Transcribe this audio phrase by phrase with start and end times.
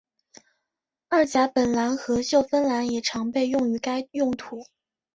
[1.09, 4.65] 二甲苯蓝和溴酚蓝也常被用于该用途。